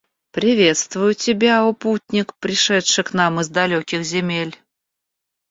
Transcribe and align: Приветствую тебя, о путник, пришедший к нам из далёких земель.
Приветствую 0.31 1.13
тебя, 1.13 1.63
о 1.67 1.73
путник, 1.73 2.33
пришедший 2.39 3.03
к 3.03 3.13
нам 3.13 3.39
из 3.39 3.49
далёких 3.49 4.03
земель. 4.03 4.57